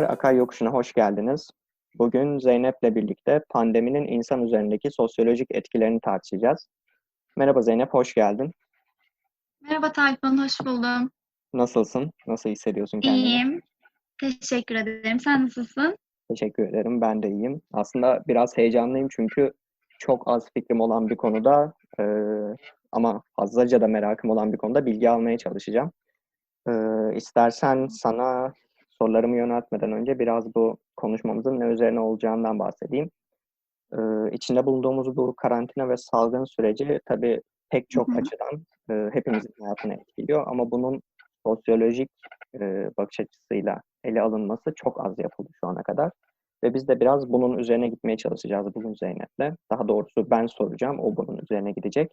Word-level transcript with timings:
Merhabalar, 0.00 0.18
Akay 0.18 0.36
Yokuşu'na 0.36 0.70
hoş 0.70 0.92
geldiniz. 0.92 1.50
Bugün 1.98 2.38
Zeynep'le 2.38 2.82
birlikte 2.82 3.44
pandeminin 3.48 4.06
insan 4.06 4.42
üzerindeki 4.42 4.90
sosyolojik 4.90 5.48
etkilerini 5.50 6.00
tartışacağız. 6.00 6.68
Merhaba 7.36 7.62
Zeynep, 7.62 7.94
hoş 7.94 8.14
geldin. 8.14 8.52
Merhaba 9.60 9.92
Tayfun, 9.92 10.44
hoş 10.44 10.60
buldum. 10.60 11.10
Nasılsın? 11.54 12.10
Nasıl 12.26 12.50
hissediyorsun 12.50 13.00
kendini? 13.00 13.22
İyiyim. 13.22 13.62
Teşekkür 14.20 14.74
ederim. 14.74 15.20
Sen 15.20 15.44
nasılsın? 15.44 15.96
Teşekkür 16.28 16.68
ederim, 16.68 17.00
ben 17.00 17.22
de 17.22 17.28
iyiyim. 17.28 17.60
Aslında 17.72 18.22
biraz 18.28 18.56
heyecanlıyım 18.56 19.08
çünkü 19.10 19.52
çok 19.98 20.28
az 20.28 20.48
fikrim 20.54 20.80
olan 20.80 21.08
bir 21.08 21.16
konuda 21.16 21.72
e, 22.00 22.04
ama 22.92 23.22
fazlaca 23.36 23.80
da 23.80 23.88
merakım 23.88 24.30
olan 24.30 24.52
bir 24.52 24.58
konuda 24.58 24.86
bilgi 24.86 25.10
almaya 25.10 25.38
çalışacağım. 25.38 25.92
E, 26.68 26.72
istersen 27.14 27.86
sana 27.86 28.52
sorularımı 29.02 29.36
yöneltmeden 29.36 29.92
önce 29.92 30.18
biraz 30.18 30.54
bu 30.54 30.78
konuşmamızın 30.96 31.60
ne 31.60 31.64
üzerine 31.64 32.00
olacağından 32.00 32.58
bahsedeyim. 32.58 33.10
Ee, 33.92 33.98
içinde 34.32 34.66
bulunduğumuz 34.66 35.16
bu 35.16 35.34
karantina 35.36 35.88
ve 35.88 35.96
salgın 35.96 36.44
süreci 36.44 37.00
tabii 37.06 37.40
pek 37.70 37.90
çok 37.90 38.08
Hı 38.08 38.12
hı. 38.12 38.18
açıdan 38.18 38.64
e, 38.90 39.10
hepimizin 39.14 39.54
hayatını 39.60 39.94
etkiliyor 39.94 40.46
ama 40.46 40.70
bunun 40.70 41.02
sosyolojik 41.46 42.10
e, 42.60 42.90
bakış 42.98 43.20
açısıyla 43.20 43.80
ele 44.04 44.22
alınması 44.22 44.72
çok 44.76 45.06
az 45.06 45.18
yapıldı 45.18 45.48
şu 45.60 45.66
ana 45.66 45.82
kadar. 45.82 46.10
Ve 46.64 46.74
biz 46.74 46.88
de 46.88 47.00
biraz 47.00 47.32
bunun 47.32 47.58
üzerine 47.58 47.88
gitmeye 47.88 48.16
çalışacağız 48.16 48.74
bugün 48.74 48.94
Zeynep'le. 48.94 49.56
Daha 49.70 49.88
doğrusu 49.88 50.30
ben 50.30 50.46
soracağım, 50.46 51.00
o 51.00 51.16
bunun 51.16 51.36
üzerine 51.36 51.72
gidecek. 51.72 52.12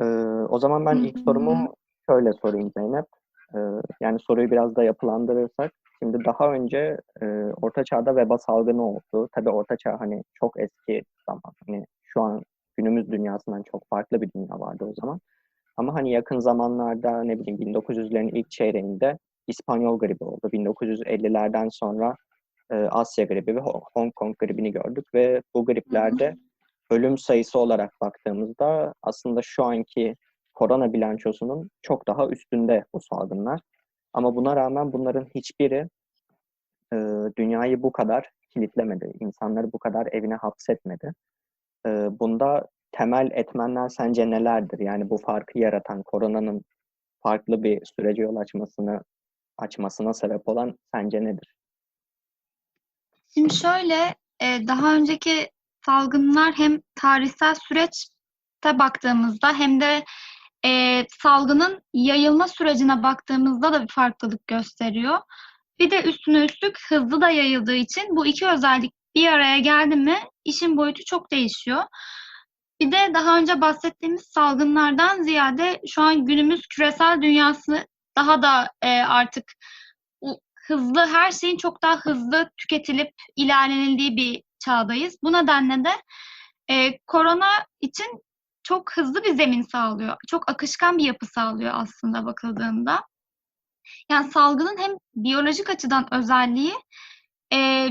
Ee, 0.00 0.04
o 0.48 0.58
zaman 0.58 0.86
ben 0.86 0.96
ilk 0.96 1.18
sorumu 1.18 1.74
şöyle 2.10 2.32
sorayım 2.32 2.70
Zeynep. 2.76 3.04
Ee, 3.54 3.58
yani 4.00 4.18
soruyu 4.20 4.50
biraz 4.50 4.76
da 4.76 4.84
yapılandırırsak, 4.84 5.72
şimdi 6.02 6.24
daha 6.24 6.52
önce 6.52 6.96
e, 7.22 7.26
Orta 7.62 7.84
Çağ'da 7.84 8.16
veba 8.16 8.38
salgını 8.38 8.82
oldu. 8.82 9.28
Tabii 9.32 9.50
Orta 9.50 9.76
Çağ 9.76 10.00
hani 10.00 10.22
çok 10.34 10.60
eski 10.60 11.02
zaman. 11.26 11.52
Hani 11.66 11.84
şu 12.02 12.22
an 12.22 12.42
günümüz 12.76 13.10
dünyasından 13.10 13.62
çok 13.62 13.82
farklı 13.90 14.22
bir 14.22 14.30
dünya 14.36 14.60
vardı 14.60 14.84
o 14.90 14.94
zaman. 14.94 15.20
Ama 15.76 15.94
hani 15.94 16.10
yakın 16.10 16.40
zamanlarda 16.40 17.22
ne 17.22 17.38
bileyim 17.38 17.60
1900'lerin 17.60 18.38
ilk 18.38 18.50
çeyreğinde 18.50 19.18
İspanyol 19.46 19.98
gribi 19.98 20.24
oldu. 20.24 20.48
1950'lerden 20.52 21.68
sonra 21.68 22.16
e, 22.70 22.74
Asya 22.74 23.24
gribi 23.24 23.56
ve 23.56 23.60
Ho- 23.60 23.82
Hong 23.94 24.14
Kong 24.14 24.38
gribini 24.38 24.72
gördük 24.72 25.14
ve 25.14 25.42
bu 25.54 25.64
griplerde 25.64 26.36
ölüm 26.90 27.18
sayısı 27.18 27.58
olarak 27.58 28.00
baktığımızda 28.00 28.94
aslında 29.02 29.40
şu 29.42 29.64
anki 29.64 30.16
korona 30.58 30.92
bilançosunun 30.92 31.70
çok 31.82 32.08
daha 32.08 32.28
üstünde 32.28 32.84
bu 32.94 33.00
salgınlar. 33.00 33.60
Ama 34.12 34.36
buna 34.36 34.56
rağmen 34.56 34.92
bunların 34.92 35.26
hiçbiri 35.34 35.88
e, 36.92 36.96
dünyayı 37.38 37.82
bu 37.82 37.92
kadar 37.92 38.30
kilitlemedi. 38.54 39.12
İnsanları 39.20 39.72
bu 39.72 39.78
kadar 39.78 40.08
evine 40.12 40.34
hapsetmedi. 40.34 41.12
E, 41.86 41.90
bunda 42.20 42.68
temel 42.92 43.30
etmenler 43.32 43.88
sence 43.88 44.30
nelerdir? 44.30 44.78
Yani 44.78 45.10
bu 45.10 45.18
farkı 45.18 45.58
yaratan, 45.58 46.02
koronanın 46.02 46.64
farklı 47.22 47.62
bir 47.62 47.82
sürece 47.84 48.22
yol 48.22 48.36
açmasını 48.36 49.02
açmasına 49.58 50.14
sebep 50.14 50.48
olan 50.48 50.78
sence 50.94 51.24
nedir? 51.24 51.54
Şimdi 53.34 53.54
şöyle, 53.54 54.14
e, 54.40 54.66
daha 54.68 54.94
önceki 54.94 55.50
salgınlar 55.86 56.52
hem 56.52 56.80
tarihsel 56.94 57.54
süreçte 57.54 58.78
baktığımızda 58.78 59.52
hem 59.52 59.80
de 59.80 60.04
e, 60.64 61.04
salgının 61.22 61.82
yayılma 61.94 62.48
sürecine 62.48 63.02
baktığımızda 63.02 63.72
da 63.72 63.82
bir 63.82 63.92
farklılık 63.92 64.46
gösteriyor. 64.46 65.18
Bir 65.78 65.90
de 65.90 66.02
üstüne 66.02 66.44
üstlük 66.44 66.78
hızlı 66.88 67.20
da 67.20 67.30
yayıldığı 67.30 67.74
için 67.74 68.16
bu 68.16 68.26
iki 68.26 68.48
özellik 68.48 68.92
bir 69.14 69.26
araya 69.26 69.58
geldi 69.58 69.96
mi 69.96 70.18
işin 70.44 70.76
boyutu 70.76 71.04
çok 71.04 71.30
değişiyor. 71.30 71.82
Bir 72.80 72.92
de 72.92 73.10
daha 73.14 73.38
önce 73.38 73.60
bahsettiğimiz 73.60 74.22
salgınlardan 74.22 75.22
ziyade 75.22 75.80
şu 75.88 76.02
an 76.02 76.26
günümüz 76.26 76.66
küresel 76.66 77.22
dünyası 77.22 77.86
daha 78.16 78.42
da 78.42 78.72
e, 78.82 78.88
artık 78.88 79.44
hızlı, 80.68 81.06
her 81.06 81.32
şeyin 81.32 81.56
çok 81.56 81.82
daha 81.82 81.96
hızlı 81.96 82.50
tüketilip 82.56 83.10
ilerlenildiği 83.36 84.16
bir 84.16 84.42
çağdayız. 84.58 85.16
Bu 85.22 85.32
nedenle 85.32 85.84
de 85.84 85.90
e, 86.70 86.98
korona 87.06 87.50
için 87.80 88.22
çok 88.68 88.96
hızlı 88.96 89.24
bir 89.24 89.34
zemin 89.34 89.62
sağlıyor. 89.62 90.16
Çok 90.28 90.50
akışkan 90.50 90.98
bir 90.98 91.04
yapı 91.04 91.26
sağlıyor 91.26 91.72
aslında 91.74 92.26
bakıldığında. 92.26 93.04
Yani 94.10 94.30
salgının 94.30 94.78
hem 94.78 94.90
biyolojik 95.14 95.70
açıdan 95.70 96.14
özelliği 96.14 96.74
e, 97.52 97.88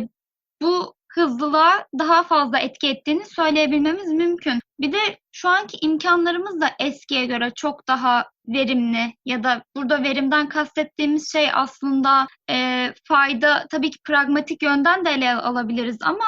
bu 0.61 0.95
hızlılığa 1.07 1.87
daha 1.99 2.23
fazla 2.23 2.59
etki 2.59 2.87
ettiğini 2.89 3.25
söyleyebilmemiz 3.25 4.07
mümkün. 4.07 4.59
Bir 4.79 4.91
de 4.91 5.19
şu 5.31 5.49
anki 5.49 5.77
imkanlarımız 5.81 6.61
da 6.61 6.71
eskiye 6.79 7.25
göre 7.25 7.51
çok 7.55 7.87
daha 7.87 8.25
verimli 8.47 9.13
ya 9.25 9.43
da 9.43 9.63
burada 9.75 10.03
verimden 10.03 10.49
kastettiğimiz 10.49 11.31
şey 11.31 11.49
aslında 11.53 12.27
e, 12.49 12.87
fayda 13.07 13.65
tabii 13.71 13.91
ki 13.91 13.97
pragmatik 14.05 14.63
yönden 14.63 15.05
de 15.05 15.09
ele 15.09 15.33
alabiliriz 15.33 15.97
ama 16.01 16.25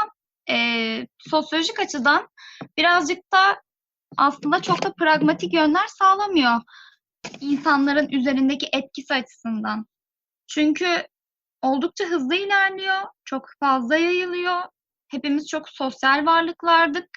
e, 0.50 1.08
sosyolojik 1.30 1.80
açıdan 1.80 2.28
birazcık 2.78 3.34
da 3.34 3.62
aslında 4.18 4.62
çok 4.62 4.84
da 4.84 4.94
pragmatik 4.94 5.54
yönler 5.54 5.88
sağlamıyor 5.88 6.62
insanların 7.42 8.10
üzerindeki 8.10 8.70
etkisi 8.74 9.14
açısından. 9.14 9.86
Çünkü 10.48 11.08
oldukça 11.62 12.06
hızlı 12.06 12.36
ilerliyor, 12.36 13.02
çok 13.26 13.50
fazla 13.60 13.98
yayılıyor. 13.98 14.62
Hepimiz 15.08 15.48
çok 15.48 15.70
sosyal 15.70 16.26
varlıklardık. 16.26 17.10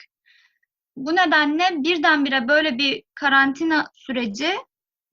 Bu 0.97 1.16
nedenle 1.16 1.69
birdenbire 1.72 2.48
böyle 2.48 2.78
bir 2.78 3.02
karantina 3.14 3.86
süreci 3.94 4.50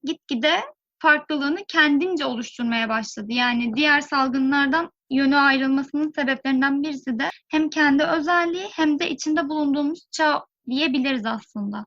gitgide 0.04 0.62
farklılığını 1.00 1.60
kendince 1.68 2.26
oluşturmaya 2.26 2.90
başladı. 2.90 3.28
Yani 3.30 3.76
diğer 3.76 4.02
salgınlardan 4.02 4.92
yönü 5.10 5.36
ayrılmasının 5.36 6.12
sebeplerinden 6.16 6.84
birisi 6.84 7.20
de 7.20 7.30
hem 7.48 7.70
kendi 7.70 8.04
özelliği 8.04 8.68
hem 8.72 9.00
de 9.00 9.10
içinde 9.10 9.50
bulunduğumuz 9.50 10.08
çağ 10.12 10.46
diyebiliriz 10.70 11.26
aslında. 11.26 11.86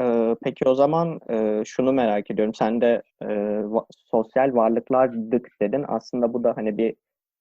Ee, 0.00 0.36
peki 0.42 0.68
o 0.68 0.74
zaman 0.74 1.20
e, 1.30 1.62
şunu 1.64 1.92
merak 1.92 2.30
ediyorum. 2.30 2.54
Sen 2.54 2.80
de 2.80 3.02
e, 3.22 3.26
va- 3.60 3.86
sosyal 3.90 4.54
varlıklardık 4.54 5.48
dedin. 5.62 5.84
Aslında 5.88 6.32
bu 6.32 6.44
da 6.44 6.56
hani 6.56 6.78
bir 6.78 6.94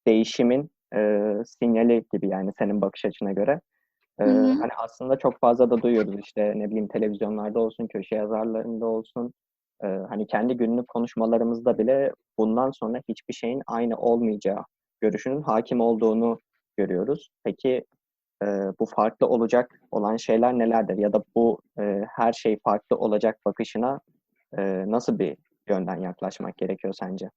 değişimin 0.07 0.69
e, 0.95 1.31
sinyali 1.45 2.05
gibi 2.13 2.27
yani 2.27 2.51
senin 2.59 2.81
bakış 2.81 3.05
açına 3.05 3.31
göre. 3.31 3.61
Ee, 4.19 4.23
hani 4.59 4.71
aslında 4.77 5.17
çok 5.17 5.39
fazla 5.39 5.69
da 5.69 5.81
duyuyoruz 5.81 6.19
işte 6.19 6.53
ne 6.55 6.67
bileyim 6.67 6.87
televizyonlarda 6.87 7.59
olsun, 7.59 7.87
köşe 7.87 8.15
yazarlarında 8.15 8.85
olsun. 8.85 9.33
Ee, 9.83 9.87
hani 9.87 10.27
kendi 10.27 10.57
günlük 10.57 10.87
konuşmalarımızda 10.87 11.77
bile 11.77 12.11
bundan 12.37 12.71
sonra 12.71 13.01
hiçbir 13.09 13.33
şeyin 13.33 13.61
aynı 13.67 13.97
olmayacağı 13.97 14.63
görüşünün 15.01 15.41
hakim 15.41 15.81
olduğunu 15.81 16.39
görüyoruz. 16.77 17.29
Peki 17.43 17.85
e, 18.43 18.45
bu 18.79 18.85
farklı 18.85 19.27
olacak 19.27 19.81
olan 19.91 20.17
şeyler 20.17 20.53
nelerdir? 20.53 20.97
Ya 20.97 21.13
da 21.13 21.23
bu 21.35 21.61
e, 21.79 22.05
her 22.15 22.33
şey 22.33 22.59
farklı 22.63 22.95
olacak 22.95 23.37
bakışına 23.45 23.99
e, 24.57 24.61
nasıl 24.87 25.19
bir 25.19 25.37
yönden 25.69 26.01
yaklaşmak 26.01 26.57
gerekiyor 26.57 26.93
sence? 26.99 27.29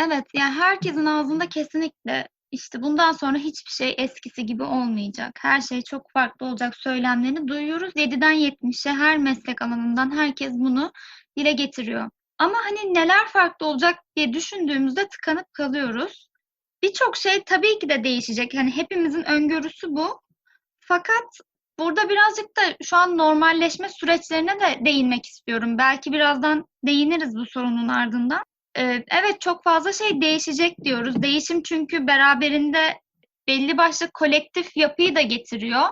Evet, 0.00 0.24
yani 0.34 0.54
herkesin 0.54 1.06
ağzında 1.06 1.48
kesinlikle 1.48 2.28
işte 2.50 2.82
bundan 2.82 3.12
sonra 3.12 3.38
hiçbir 3.38 3.70
şey 3.70 3.94
eskisi 3.98 4.46
gibi 4.46 4.62
olmayacak. 4.62 5.38
Her 5.40 5.60
şey 5.60 5.82
çok 5.82 6.10
farklı 6.12 6.46
olacak 6.46 6.76
söylemlerini 6.76 7.48
duyuyoruz. 7.48 7.92
7'den 7.96 8.34
70'e 8.34 8.92
her 8.92 9.18
meslek 9.18 9.62
alanından 9.62 10.16
herkes 10.16 10.52
bunu 10.52 10.92
dile 11.38 11.52
getiriyor. 11.52 12.10
Ama 12.38 12.54
hani 12.64 12.94
neler 12.94 13.26
farklı 13.28 13.66
olacak 13.66 13.94
diye 14.16 14.32
düşündüğümüzde 14.32 15.08
tıkanıp 15.08 15.54
kalıyoruz. 15.54 16.27
Birçok 16.82 17.16
şey 17.16 17.42
tabii 17.42 17.78
ki 17.78 17.88
de 17.88 18.04
değişecek. 18.04 18.54
Hani 18.54 18.70
hepimizin 18.70 19.24
öngörüsü 19.24 19.86
bu. 19.90 20.20
Fakat 20.80 21.24
burada 21.78 22.08
birazcık 22.08 22.56
da 22.56 22.62
şu 22.82 22.96
an 22.96 23.18
normalleşme 23.18 23.88
süreçlerine 23.88 24.60
de 24.60 24.84
değinmek 24.84 25.26
istiyorum. 25.26 25.78
Belki 25.78 26.12
birazdan 26.12 26.64
değiniriz 26.86 27.36
bu 27.36 27.46
sorunun 27.46 27.88
ardından. 27.88 28.42
Ee, 28.78 29.04
evet 29.10 29.40
çok 29.40 29.64
fazla 29.64 29.92
şey 29.92 30.20
değişecek 30.20 30.84
diyoruz. 30.84 31.22
Değişim 31.22 31.62
çünkü 31.62 32.06
beraberinde 32.06 33.00
belli 33.48 33.78
başlı 33.78 34.10
kolektif 34.14 34.76
yapıyı 34.76 35.16
da 35.16 35.20
getiriyor. 35.20 35.88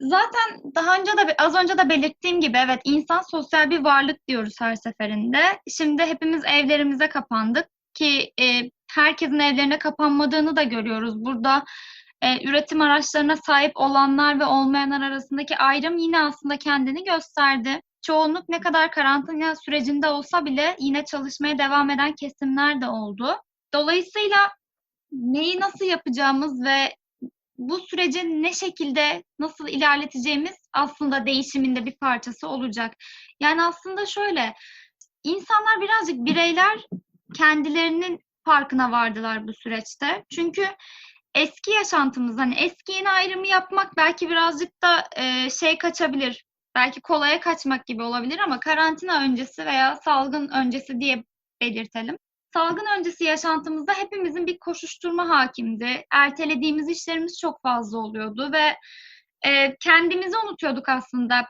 Zaten 0.00 0.74
daha 0.74 0.98
önce 0.98 1.12
de 1.12 1.34
az 1.38 1.54
önce 1.54 1.78
de 1.78 1.88
belirttiğim 1.88 2.40
gibi 2.40 2.58
evet 2.58 2.80
insan 2.84 3.22
sosyal 3.30 3.70
bir 3.70 3.84
varlık 3.84 4.28
diyoruz 4.28 4.54
her 4.60 4.76
seferinde. 4.76 5.42
Şimdi 5.68 6.02
hepimiz 6.02 6.44
evlerimize 6.44 7.08
kapandık 7.08 7.68
ki 7.94 8.32
e, 8.40 8.70
herkesin 8.94 9.38
evlerine 9.38 9.78
kapanmadığını 9.78 10.56
da 10.56 10.62
görüyoruz. 10.62 11.24
Burada 11.24 11.64
e, 12.22 12.48
üretim 12.48 12.80
araçlarına 12.80 13.36
sahip 13.36 13.72
olanlar 13.74 14.40
ve 14.40 14.44
olmayanlar 14.44 15.00
arasındaki 15.00 15.56
ayrım 15.56 15.98
yine 15.98 16.22
aslında 16.22 16.56
kendini 16.56 17.04
gösterdi. 17.04 17.80
Çoğunluk 18.02 18.48
ne 18.48 18.60
kadar 18.60 18.90
karantina 18.90 19.56
sürecinde 19.56 20.08
olsa 20.08 20.44
bile 20.44 20.76
yine 20.78 21.04
çalışmaya 21.04 21.58
devam 21.58 21.90
eden 21.90 22.12
kesimler 22.12 22.80
de 22.80 22.88
oldu. 22.88 23.36
Dolayısıyla 23.74 24.38
neyi 25.12 25.60
nasıl 25.60 25.84
yapacağımız 25.84 26.64
ve 26.64 26.94
bu 27.58 27.78
süreci 27.78 28.42
ne 28.42 28.52
şekilde 28.52 29.22
nasıl 29.38 29.68
ilerleteceğimiz 29.68 30.54
aslında 30.72 31.26
değişiminde 31.26 31.86
bir 31.86 31.96
parçası 31.96 32.48
olacak. 32.48 32.94
Yani 33.40 33.62
aslında 33.62 34.06
şöyle, 34.06 34.54
insanlar 35.24 35.80
birazcık 35.80 36.16
bireyler 36.16 36.78
kendilerinin 37.36 38.20
farkına 38.44 38.92
vardılar 38.92 39.48
bu 39.48 39.52
süreçte. 39.52 40.24
Çünkü 40.34 40.66
eski 41.34 41.70
yaşantımız 41.70 42.38
hani 42.38 42.54
eski 42.54 42.92
yeni 42.92 43.10
ayrımı 43.10 43.46
yapmak 43.46 43.96
belki 43.96 44.30
birazcık 44.30 44.82
da 44.82 45.04
e, 45.16 45.50
şey 45.50 45.78
kaçabilir. 45.78 46.44
Belki 46.74 47.00
kolaya 47.00 47.40
kaçmak 47.40 47.86
gibi 47.86 48.02
olabilir 48.02 48.38
ama 48.38 48.60
karantina 48.60 49.22
öncesi 49.22 49.66
veya 49.66 49.96
salgın 49.96 50.48
öncesi 50.48 51.00
diye 51.00 51.24
belirtelim. 51.60 52.18
Salgın 52.54 52.86
öncesi 52.98 53.24
yaşantımızda 53.24 53.92
hepimizin 53.92 54.46
bir 54.46 54.58
koşuşturma 54.58 55.28
hakimdi. 55.28 56.04
Ertelediğimiz 56.12 56.88
işlerimiz 56.88 57.40
çok 57.40 57.62
fazla 57.62 57.98
oluyordu 57.98 58.52
ve 58.52 58.76
e, 59.48 59.76
kendimizi 59.80 60.36
unutuyorduk 60.36 60.88
aslında. 60.88 61.46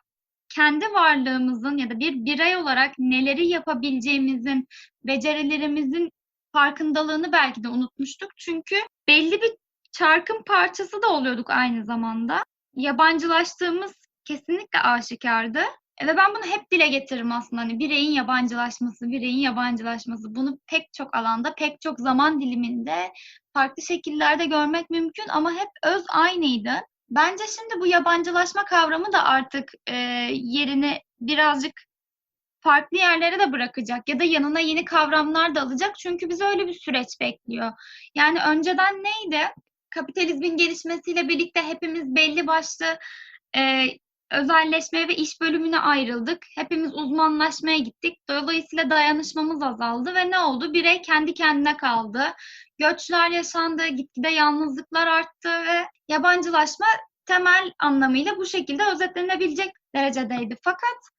Kendi 0.49 0.93
varlığımızın 0.93 1.77
ya 1.77 1.91
da 1.91 1.99
bir 1.99 2.25
birey 2.25 2.57
olarak 2.57 2.99
neleri 2.99 3.47
yapabileceğimizin, 3.47 4.69
becerilerimizin 5.05 6.11
farkındalığını 6.55 7.33
belki 7.33 7.65
de 7.65 7.69
unutmuştuk. 7.69 8.31
Çünkü 8.37 8.77
belli 9.09 9.43
bir 9.43 9.53
çarkın 9.93 10.43
parçası 10.43 11.03
da 11.03 11.09
oluyorduk 11.09 11.51
aynı 11.51 11.85
zamanda. 11.85 12.45
Yabancılaştığımız 12.77 13.93
kesinlikle 14.25 14.79
aşikardı. 14.79 15.61
E, 15.99 16.07
ve 16.07 16.17
ben 16.17 16.35
bunu 16.35 16.45
hep 16.53 16.71
dile 16.73 16.87
getiririm 16.87 17.33
aslında. 17.33 17.63
Hani 17.63 17.79
bireyin 17.79 18.13
yabancılaşması, 18.13 19.11
bireyin 19.11 19.39
yabancılaşması. 19.39 20.35
Bunu 20.35 20.59
pek 20.67 20.93
çok 20.93 21.17
alanda, 21.17 21.55
pek 21.55 21.81
çok 21.81 22.01
zaman 22.01 22.41
diliminde 22.41 23.13
farklı 23.55 23.83
şekillerde 23.83 24.47
görmek 24.47 24.91
mümkün 24.91 25.29
ama 25.29 25.53
hep 25.53 25.69
öz 25.85 26.05
aynıydı. 26.09 26.73
Bence 27.11 27.45
şimdi 27.47 27.81
bu 27.81 27.87
yabancılaşma 27.87 28.65
kavramı 28.65 29.13
da 29.13 29.25
artık 29.25 29.73
e, 29.87 29.95
yerini 30.33 31.01
birazcık 31.21 31.73
farklı 32.65 32.99
yerlere 32.99 33.39
de 33.39 33.53
bırakacak 33.53 34.09
ya 34.09 34.19
da 34.19 34.25
yanına 34.25 34.61
yeni 34.61 34.85
kavramlar 34.85 35.55
da 35.55 35.63
alacak. 35.63 35.99
Çünkü 35.99 36.31
bizi 36.31 36.45
öyle 36.45 36.67
bir 36.67 36.75
süreç 36.75 37.21
bekliyor. 37.21 37.73
Yani 38.15 38.39
önceden 38.49 39.05
neydi? 39.05 39.41
Kapitalizmin 39.91 40.57
gelişmesiyle 40.57 41.29
birlikte 41.29 41.63
hepimiz 41.63 42.15
belli 42.17 42.47
başlı 42.47 42.87
e, 43.57 43.87
özelleşmeye 44.31 45.09
ve 45.09 45.17
iş 45.17 45.41
bölümüne 45.41 45.79
ayrıldık. 45.79 46.47
Hepimiz 46.55 46.95
uzmanlaşmaya 46.95 47.79
gittik. 47.79 48.19
Dolayısıyla 48.29 48.91
dayanışmamız 48.91 49.63
azaldı 49.63 50.15
ve 50.15 50.31
ne 50.31 50.39
oldu? 50.39 50.73
Birey 50.73 51.03
kendi 51.03 51.35
kendine 51.35 51.77
kaldı. 51.77 52.25
Göçler 52.79 53.31
yaşandı, 53.31 53.87
gitgide 53.87 54.29
yalnızlıklar 54.29 55.07
arttı 55.07 55.49
ve 55.49 55.89
yabancılaşma 56.09 56.87
temel 57.27 57.73
anlamıyla 57.79 58.37
bu 58.37 58.47
şekilde 58.47 58.83
özetlenebilecek 58.93 59.73
derecedeydi. 59.95 60.57
Fakat 60.63 61.14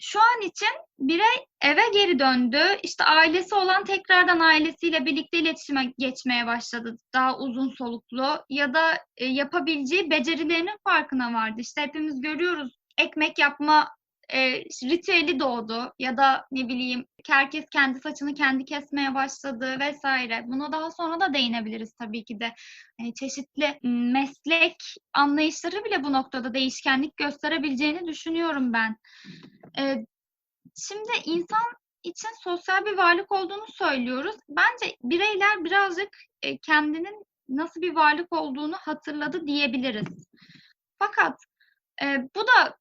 şu 0.00 0.18
an 0.20 0.40
için 0.42 0.68
birey 0.98 1.46
eve 1.62 1.82
geri 1.92 2.18
döndü. 2.18 2.58
İşte 2.82 3.04
ailesi 3.04 3.54
olan 3.54 3.84
tekrardan 3.84 4.40
ailesiyle 4.40 5.06
birlikte 5.06 5.38
iletişime 5.38 5.92
geçmeye 5.98 6.46
başladı. 6.46 6.96
Daha 7.14 7.38
uzun 7.38 7.70
soluklu 7.70 8.44
ya 8.48 8.74
da 8.74 8.98
e, 9.16 9.26
yapabileceği 9.26 10.10
becerilerinin 10.10 10.78
farkına 10.84 11.32
vardı. 11.32 11.56
İşte 11.58 11.80
hepimiz 11.80 12.20
görüyoruz 12.20 12.80
ekmek 12.98 13.38
yapma 13.38 13.88
e, 14.32 14.64
ritüeli 14.64 15.40
doğdu 15.40 15.92
ya 15.98 16.16
da 16.16 16.46
ne 16.50 16.68
bileyim 16.68 17.06
herkes 17.28 17.64
kendi 17.72 18.00
saçını 18.00 18.34
kendi 18.34 18.64
kesmeye 18.64 19.14
başladı 19.14 19.76
vesaire. 19.80 20.44
Buna 20.46 20.72
daha 20.72 20.90
sonra 20.90 21.20
da 21.20 21.34
değinebiliriz 21.34 21.94
tabii 21.94 22.24
ki 22.24 22.40
de. 22.40 22.54
Yani 23.00 23.14
çeşitli 23.14 23.78
meslek 24.12 24.76
anlayışları 25.12 25.84
bile 25.84 26.04
bu 26.04 26.12
noktada 26.12 26.54
değişkenlik 26.54 27.16
gösterebileceğini 27.16 28.06
düşünüyorum 28.06 28.72
ben. 28.72 28.96
E, 29.78 30.04
şimdi 30.76 31.12
insan 31.24 31.62
için 32.02 32.30
sosyal 32.42 32.84
bir 32.84 32.96
varlık 32.96 33.32
olduğunu 33.32 33.66
söylüyoruz. 33.68 34.36
Bence 34.48 34.96
bireyler 35.02 35.64
birazcık 35.64 36.08
e, 36.42 36.58
kendinin 36.58 37.24
nasıl 37.48 37.80
bir 37.80 37.94
varlık 37.94 38.32
olduğunu 38.32 38.76
hatırladı 38.76 39.46
diyebiliriz. 39.46 40.26
Fakat 40.98 41.38
e, 42.02 42.28
bu 42.36 42.40
da 42.40 42.79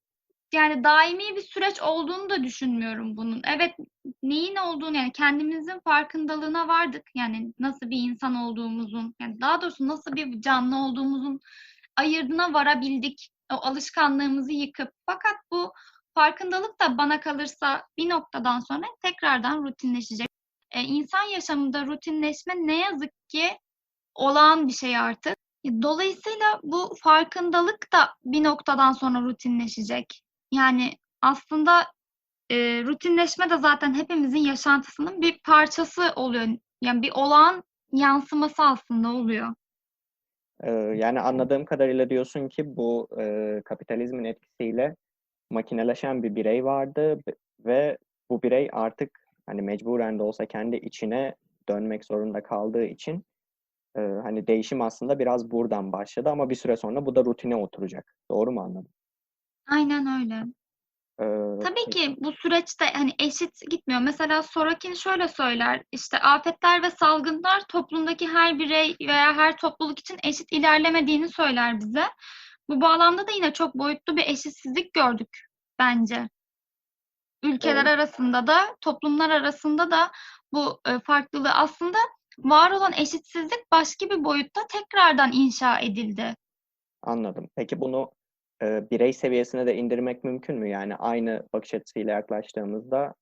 yani 0.54 0.84
daimi 0.84 1.36
bir 1.36 1.42
süreç 1.42 1.81
olduğunu 1.81 2.30
da 2.30 2.44
düşünmüyorum 2.44 3.18
bunun. 3.18 3.42
Evet 3.48 3.75
neyin 4.24 4.56
olduğunu 4.56 4.98
yani 4.98 5.12
kendimizin 5.12 5.80
farkındalığına 5.80 6.68
vardık. 6.68 7.04
Yani 7.16 7.54
nasıl 7.60 7.90
bir 7.90 7.98
insan 7.98 8.36
olduğumuzun, 8.36 9.16
yani 9.22 9.42
daha 9.42 9.62
doğrusu 9.62 9.88
nasıl 9.88 10.16
bir 10.16 10.42
canlı 10.42 10.78
olduğumuzun 10.78 11.40
ayırdına 11.98 12.54
varabildik. 12.54 13.30
O 13.54 13.56
alışkanlığımızı 13.56 14.51
yıkıp. 14.51 14.90
Fakat 15.06 15.36
bu 15.51 15.74
farkındalık 16.16 16.81
da 16.81 16.98
bana 16.98 17.19
kalırsa 17.19 17.84
bir 17.98 18.10
noktadan 18.10 18.60
sonra 18.60 18.86
tekrardan 19.01 19.63
rutinleşecek. 19.63 20.28
Ee, 20.72 20.81
insan 20.81 21.24
yaşamında 21.24 21.86
rutinleşme 21.86 22.54
ne 22.56 22.80
yazık 22.80 23.12
ki 23.28 23.57
olağan 24.16 24.68
bir 24.68 24.74
şey 24.74 24.98
artık. 24.98 25.36
Dolayısıyla 25.81 26.60
bu 26.63 26.96
farkındalık 27.04 27.94
da 27.94 28.10
bir 28.25 28.44
noktadan 28.44 28.92
sonra 28.92 29.22
rutinleşecek. 29.22 30.22
Yani 30.51 30.94
aslında 31.22 31.86
e, 32.50 32.84
rutinleşme 32.84 33.50
de 33.50 33.57
zaten 33.57 33.94
hepimizin 33.94 34.40
yaşantısının 34.40 35.22
bir 35.22 35.40
parçası 35.46 36.01
oluyor. 36.16 36.48
Yani 36.81 37.01
bir 37.01 37.12
olağan 37.12 37.63
yansıması 37.92 38.63
aslında 38.63 39.10
oluyor. 39.10 39.54
Ee, 40.63 40.72
yani 40.72 41.19
anladığım 41.19 41.66
kadarıyla 41.66 42.10
diyorsun 42.10 42.48
ki 42.48 42.75
bu 42.75 43.07
e, 43.19 43.62
kapitalizmin 43.66 44.24
etkisiyle 44.24 44.96
makineleşen 45.50 46.24
bir 46.24 46.36
birey 46.36 46.66
vardı 46.66 47.19
ve 47.66 47.98
bu 48.30 48.42
birey 48.42 48.69
artık 48.72 49.19
hani 49.46 49.62
mecburen 49.62 50.19
de 50.19 50.24
olsa 50.24 50.46
kendi 50.46 50.75
içine 50.75 51.36
dönmek 51.69 52.06
zorunda 52.06 52.44
kaldığı 52.44 52.86
için 52.86 53.25
e, 53.98 54.01
hani 54.01 54.48
değişim 54.48 54.81
aslında 54.81 55.19
biraz 55.19 55.51
buradan 55.51 55.92
başladı 55.92 56.30
ama 56.30 56.50
bir 56.50 56.56
süre 56.56 56.78
sonra 56.78 57.06
bu 57.06 57.16
da 57.16 57.25
rutine 57.25 57.56
oturacak. 57.56 58.16
Doğru 58.31 58.51
mu 58.51 58.62
anladım? 58.62 58.91
Aynen 59.71 60.21
öyle. 60.21 60.45
Ee, 61.21 61.59
Tabii 61.63 61.89
ki 61.89 62.15
bu 62.19 62.31
süreçte 62.31 62.85
hani 62.85 63.13
eşit 63.19 63.61
gitmiyor. 63.69 64.01
Mesela 64.01 64.43
Sorokin 64.43 64.93
şöyle 64.93 65.27
söyler, 65.27 65.83
işte 65.91 66.19
afetler 66.19 66.83
ve 66.83 66.91
salgınlar 66.91 67.63
toplumdaki 67.69 68.27
her 68.27 68.59
birey 68.59 68.95
veya 69.01 69.35
her 69.35 69.57
topluluk 69.57 69.99
için 69.99 70.17
eşit 70.23 70.51
ilerlemediğini 70.51 71.29
söyler 71.29 71.79
bize. 71.79 72.03
Bu 72.69 72.81
bağlamda 72.81 73.27
da 73.27 73.31
yine 73.31 73.53
çok 73.53 73.75
boyutlu 73.75 74.17
bir 74.17 74.25
eşitsizlik 74.25 74.93
gördük 74.93 75.47
bence. 75.79 76.29
Ülkeler 77.43 77.75
evet. 77.75 77.88
arasında 77.88 78.47
da, 78.47 78.75
toplumlar 78.81 79.29
arasında 79.29 79.91
da 79.91 80.11
bu 80.53 80.81
e, 80.88 80.99
farklılığı 80.99 81.51
aslında 81.51 81.97
var 82.39 82.71
olan 82.71 82.93
eşitsizlik 82.93 83.71
başka 83.71 84.09
bir 84.09 84.23
boyutta 84.23 84.61
tekrardan 84.67 85.31
inşa 85.31 85.79
edildi. 85.79 86.35
Anladım. 87.01 87.49
Peki 87.55 87.81
bunu 87.81 88.11
e, 88.62 88.92
birey 88.92 89.13
seviyesine 89.13 89.66
de 89.66 89.75
indirmek 89.75 90.24
mümkün 90.24 90.56
mü? 90.56 90.70
Yani 90.70 90.96
aynı 90.96 91.48
bakış 91.54 91.74
açısıyla 91.74 92.13
yaklaştığımızda 92.13 93.13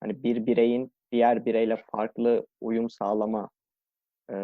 hani 0.00 0.22
bir 0.22 0.46
bireyin 0.46 0.92
diğer 1.12 1.46
bireyle 1.46 1.84
farklı 1.92 2.46
uyum 2.60 2.90
sağlama 2.90 3.48
e, 4.30 4.34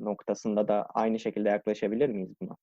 noktasında 0.00 0.68
da 0.68 0.86
aynı 0.94 1.18
şekilde 1.18 1.48
yaklaşabilir 1.48 2.08
miyiz 2.08 2.30
buna? 2.40 2.56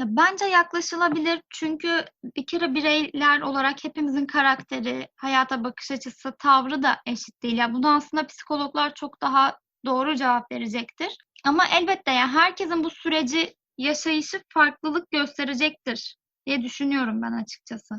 Bence 0.00 0.44
yaklaşılabilir 0.44 1.42
çünkü 1.50 2.04
bir 2.36 2.46
kere 2.46 2.74
bireyler 2.74 3.40
olarak 3.40 3.84
hepimizin 3.84 4.26
karakteri, 4.26 5.08
hayata 5.16 5.64
bakış 5.64 5.90
açısı, 5.90 6.34
tavrı 6.38 6.82
da 6.82 6.96
eşit 7.06 7.42
değil. 7.42 7.56
Yani 7.56 7.74
bunu 7.74 7.94
aslında 7.94 8.26
psikologlar 8.26 8.94
çok 8.94 9.20
daha 9.20 9.58
doğru 9.86 10.14
cevap 10.16 10.52
verecektir. 10.52 11.18
Ama 11.44 11.64
elbette 11.80 12.10
ya 12.10 12.18
yani 12.18 12.30
herkesin 12.30 12.84
bu 12.84 12.90
süreci 12.90 13.54
yaşayışı 13.78 14.42
farklılık 14.48 15.10
gösterecektir 15.10 16.16
diye 16.46 16.62
düşünüyorum 16.62 17.22
ben 17.22 17.32
açıkçası. 17.32 17.94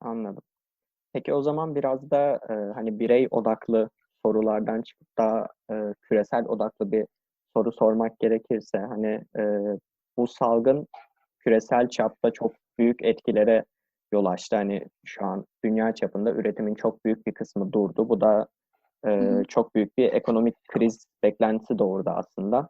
Anladım. 0.00 0.42
Peki 1.12 1.34
o 1.34 1.42
zaman 1.42 1.74
biraz 1.74 2.10
da 2.10 2.40
e, 2.50 2.54
hani 2.74 2.98
birey 2.98 3.28
odaklı 3.30 3.90
sorulardan 4.22 4.82
çıkıp 4.82 5.08
daha 5.18 5.46
e, 5.70 5.74
küresel 6.02 6.44
odaklı 6.44 6.92
bir 6.92 7.06
soru 7.56 7.72
sormak 7.72 8.18
gerekirse 8.18 8.78
hani 8.78 9.24
e, 9.38 9.42
bu 10.16 10.26
salgın 10.26 10.86
küresel 11.38 11.88
çapta 11.88 12.30
çok 12.30 12.52
büyük 12.78 13.04
etkilere 13.04 13.64
yol 14.12 14.26
açtı. 14.26 14.56
Hani 14.56 14.86
şu 15.04 15.24
an 15.24 15.44
dünya 15.64 15.94
çapında 15.94 16.32
üretimin 16.32 16.74
çok 16.74 17.04
büyük 17.04 17.26
bir 17.26 17.34
kısmı 17.34 17.72
durdu. 17.72 18.08
Bu 18.08 18.20
da 18.20 18.46
e, 19.06 19.42
çok 19.48 19.74
büyük 19.74 19.98
bir 19.98 20.12
ekonomik 20.12 20.54
kriz 20.68 21.06
beklentisi 21.22 21.78
doğurdu 21.78 22.10
aslında. 22.10 22.68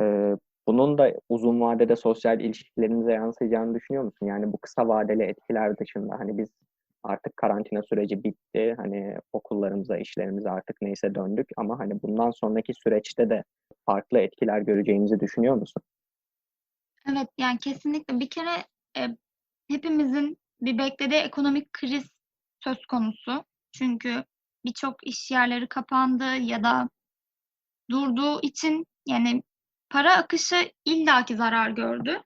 E, 0.00 0.36
bunun 0.68 0.98
da 0.98 1.12
uzun 1.28 1.60
vadede 1.60 1.96
sosyal 1.96 2.40
ilişkilerimize 2.40 3.12
yansıyacağını 3.12 3.74
düşünüyor 3.74 4.04
musun? 4.04 4.26
Yani 4.26 4.52
bu 4.52 4.58
kısa 4.58 4.88
vadeli 4.88 5.22
etkiler 5.22 5.78
dışında 5.78 6.18
hani 6.18 6.38
biz 6.38 6.48
artık 7.02 7.36
karantina 7.36 7.82
süreci 7.82 8.24
bitti. 8.24 8.74
Hani 8.76 9.16
okullarımıza, 9.32 9.98
işlerimize 9.98 10.50
artık 10.50 10.82
neyse 10.82 11.14
döndük 11.14 11.48
ama 11.56 11.78
hani 11.78 12.02
bundan 12.02 12.30
sonraki 12.30 12.74
süreçte 12.74 13.30
de 13.30 13.44
farklı 13.86 14.18
etkiler 14.18 14.60
göreceğimizi 14.60 15.20
düşünüyor 15.20 15.54
musun? 15.54 15.82
Evet, 17.12 17.28
yani 17.38 17.58
kesinlikle 17.58 18.20
bir 18.20 18.30
kere 18.30 18.64
e, 18.96 19.08
hepimizin 19.68 20.36
bir 20.60 20.78
beklediği 20.78 21.20
ekonomik 21.20 21.72
kriz 21.72 22.10
söz 22.64 22.86
konusu. 22.86 23.44
Çünkü 23.72 24.24
birçok 24.64 25.06
iş 25.06 25.30
yerleri 25.30 25.68
kapandı 25.68 26.36
ya 26.36 26.62
da 26.62 26.88
durduğu 27.90 28.40
için 28.42 28.86
yani 29.06 29.42
para 29.90 30.16
akışı 30.16 30.72
illaki 30.84 31.36
zarar 31.36 31.70
gördü. 31.70 32.22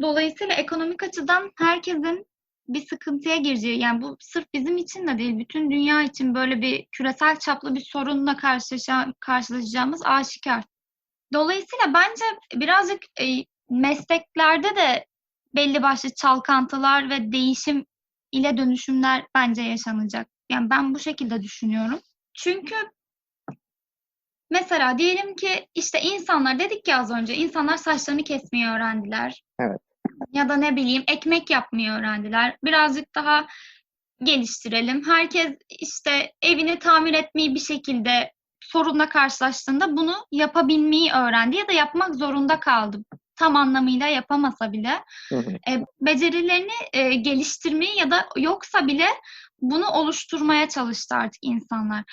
Dolayısıyla 0.00 0.54
ekonomik 0.54 1.02
açıdan 1.02 1.52
herkesin 1.58 2.26
bir 2.68 2.86
sıkıntıya 2.86 3.36
gireceği, 3.36 3.78
yani 3.78 4.02
bu 4.02 4.16
sırf 4.20 4.44
bizim 4.54 4.76
için 4.76 5.06
de 5.06 5.18
değil, 5.18 5.38
bütün 5.38 5.70
dünya 5.70 6.02
için 6.02 6.34
böyle 6.34 6.62
bir 6.62 6.86
küresel 6.92 7.38
çaplı 7.38 7.74
bir 7.74 7.84
sorunla 7.92 8.36
karşılaşa, 8.36 9.14
karşılaşacağımız 9.20 10.02
aşikar. 10.04 10.64
Dolayısıyla 11.32 11.94
bence 11.94 12.24
birazcık 12.54 13.02
e, 13.20 13.26
mesleklerde 13.70 14.76
de 14.76 15.06
belli 15.54 15.82
başlı 15.82 16.14
çalkantılar 16.14 17.10
ve 17.10 17.32
değişim 17.32 17.84
ile 18.32 18.56
dönüşümler 18.56 19.24
bence 19.34 19.62
yaşanacak. 19.62 20.28
Yani 20.50 20.70
ben 20.70 20.94
bu 20.94 20.98
şekilde 20.98 21.42
düşünüyorum. 21.42 22.00
Çünkü 22.34 22.74
mesela 24.52 24.98
diyelim 24.98 25.36
ki 25.36 25.66
işte 25.74 26.00
insanlar 26.00 26.58
dedik 26.58 26.84
ki 26.84 26.94
az 26.94 27.10
önce 27.10 27.34
insanlar 27.34 27.76
saçlarını 27.76 28.24
kesmeyi 28.24 28.66
öğrendiler. 28.66 29.44
Evet. 29.60 29.80
Ya 30.32 30.48
da 30.48 30.56
ne 30.56 30.76
bileyim 30.76 31.04
ekmek 31.08 31.50
yapmayı 31.50 31.90
öğrendiler. 31.90 32.56
Birazcık 32.64 33.14
daha 33.14 33.46
geliştirelim. 34.22 35.06
Herkes 35.06 35.52
işte 35.68 36.32
evini 36.42 36.78
tamir 36.78 37.14
etmeyi 37.14 37.54
bir 37.54 37.60
şekilde 37.60 38.32
sorunla 38.60 39.08
karşılaştığında 39.08 39.96
bunu 39.96 40.14
yapabilmeyi 40.32 41.12
öğrendi 41.12 41.56
ya 41.56 41.68
da 41.68 41.72
yapmak 41.72 42.14
zorunda 42.14 42.60
kaldı. 42.60 42.98
Tam 43.36 43.56
anlamıyla 43.56 44.06
yapamasa 44.06 44.72
bile 44.72 45.04
Hı 45.28 45.36
hı. 45.36 45.50
e, 45.50 45.84
becerilerini 46.00 46.72
e, 46.92 47.14
geliştirmeyi 47.14 47.98
ya 47.98 48.10
da 48.10 48.28
yoksa 48.36 48.86
bile 48.86 49.06
bunu 49.60 49.86
oluşturmaya 49.86 50.68
çalıştı 50.68 51.14
artık 51.14 51.38
insanlar. 51.42 52.04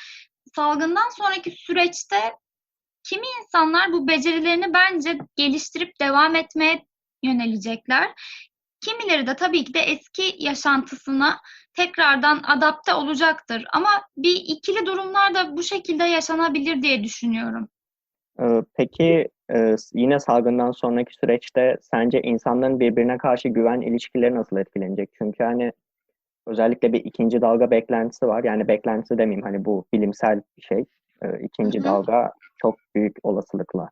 Salgından 0.55 1.09
sonraki 1.17 1.51
süreçte 1.51 2.19
kimi 3.03 3.25
insanlar 3.41 3.91
bu 3.91 4.07
becerilerini 4.07 4.73
bence 4.73 5.17
geliştirip 5.35 5.99
devam 6.01 6.35
etmeye 6.35 6.85
yönelecekler. 7.23 8.11
Kimileri 8.81 9.27
de 9.27 9.35
tabii 9.35 9.63
ki 9.65 9.73
de 9.73 9.79
eski 9.79 10.35
yaşantısına 10.39 11.39
tekrardan 11.73 12.41
adapte 12.47 12.93
olacaktır. 12.93 13.65
Ama 13.73 13.89
bir 14.17 14.35
ikili 14.35 14.85
durumlar 14.85 15.33
da 15.33 15.57
bu 15.57 15.63
şekilde 15.63 16.03
yaşanabilir 16.03 16.81
diye 16.81 17.03
düşünüyorum. 17.03 17.69
Ee, 18.41 18.61
Peki 18.77 19.29
e, 19.53 19.75
yine 19.93 20.19
salgından 20.19 20.71
sonraki 20.71 21.13
süreçte 21.13 21.77
sence 21.81 22.21
insanların 22.21 22.79
birbirine 22.79 23.17
karşı 23.17 23.47
güven 23.47 23.81
ilişkileri 23.81 24.35
nasıl 24.35 24.57
etkilenecek? 24.57 25.09
Çünkü 25.17 25.43
hani 25.43 25.71
özellikle 26.49 26.93
bir 26.93 27.05
ikinci 27.05 27.41
dalga 27.41 27.71
beklentisi 27.71 28.27
var. 28.27 28.43
Yani 28.43 28.67
beklentisi 28.67 29.17
demeyeyim 29.17 29.45
hani 29.45 29.65
bu 29.65 29.85
bilimsel 29.93 30.41
bir 30.57 30.61
şey. 30.61 30.85
Ee, 31.23 31.39
İkinci 31.39 31.83
dalga 31.83 32.31
çok 32.57 32.75
büyük 32.95 33.17
olasılıkla 33.23 33.89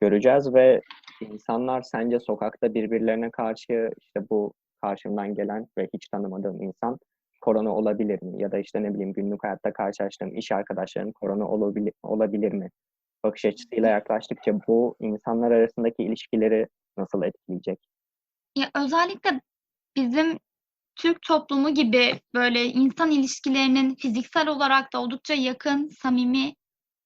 göreceğiz 0.00 0.54
ve 0.54 0.80
insanlar 1.20 1.82
sence 1.82 2.20
sokakta 2.20 2.74
birbirlerine 2.74 3.30
karşı 3.30 3.90
işte 4.00 4.20
bu 4.30 4.52
karşımdan 4.82 5.34
gelen 5.34 5.66
ve 5.78 5.88
hiç 5.94 6.08
tanımadığım 6.08 6.62
insan 6.62 6.98
korona 7.40 7.76
olabilir 7.76 8.22
mi? 8.22 8.42
Ya 8.42 8.52
da 8.52 8.58
işte 8.58 8.82
ne 8.82 8.94
bileyim 8.94 9.12
günlük 9.12 9.44
hayatta 9.44 9.72
karşılaştığım 9.72 10.36
iş 10.36 10.52
arkadaşlarım 10.52 11.12
korona 11.12 11.48
olabilir, 11.48 11.92
olabilir 12.02 12.52
mi? 12.52 12.68
Bakış 13.24 13.44
açısıyla 13.44 13.88
yaklaştıkça 13.88 14.52
bu 14.68 14.96
insanlar 15.00 15.50
arasındaki 15.50 16.02
ilişkileri 16.02 16.66
nasıl 16.96 17.22
etkileyecek? 17.22 17.78
Ya 18.56 18.66
özellikle 18.84 19.40
bizim 19.96 20.38
Türk 20.96 21.22
toplumu 21.22 21.74
gibi 21.74 22.20
böyle 22.34 22.64
insan 22.64 23.10
ilişkilerinin 23.10 23.94
fiziksel 23.94 24.48
olarak 24.48 24.92
da 24.92 25.00
oldukça 25.00 25.34
yakın, 25.34 25.88
samimi 25.88 26.54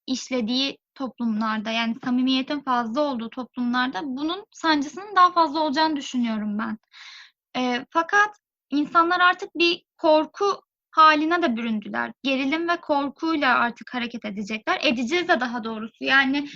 işlediği 0.06 0.78
toplumlarda 0.94 1.70
yani 1.70 1.96
samimiyetin 2.04 2.60
fazla 2.60 3.00
olduğu 3.00 3.30
toplumlarda 3.30 4.00
bunun 4.02 4.44
sancısının 4.50 5.16
daha 5.16 5.32
fazla 5.32 5.60
olacağını 5.60 5.96
düşünüyorum 5.96 6.58
ben. 6.58 6.78
Ee, 7.56 7.86
fakat 7.90 8.36
insanlar 8.70 9.20
artık 9.20 9.54
bir 9.54 9.82
korku 9.96 10.60
haline 10.90 11.42
de 11.42 11.56
büründüler. 11.56 12.12
Gerilim 12.22 12.68
ve 12.68 12.76
korkuyla 12.80 13.58
artık 13.58 13.94
hareket 13.94 14.24
edecekler. 14.24 14.80
Edeceğiz 14.82 15.28
de 15.28 15.40
daha 15.40 15.64
doğrusu. 15.64 16.04
Yani 16.04 16.48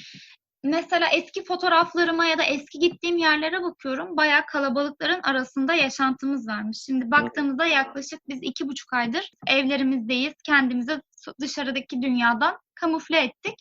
mesela 0.64 1.08
eski 1.08 1.44
fotoğraflarıma 1.44 2.26
ya 2.26 2.38
da 2.38 2.42
eski 2.42 2.78
gittiğim 2.78 3.16
yerlere 3.16 3.62
bakıyorum. 3.62 4.16
Bayağı 4.16 4.46
kalabalıkların 4.46 5.20
arasında 5.22 5.74
yaşantımız 5.74 6.48
varmış. 6.48 6.78
Şimdi 6.86 7.10
baktığımızda 7.10 7.66
yaklaşık 7.66 8.28
biz 8.28 8.38
iki 8.42 8.68
buçuk 8.68 8.92
aydır 8.92 9.30
evlerimizdeyiz. 9.46 10.34
Kendimizi 10.44 11.00
dışarıdaki 11.40 12.02
dünyadan 12.02 12.58
kamufle 12.74 13.18
ettik. 13.18 13.54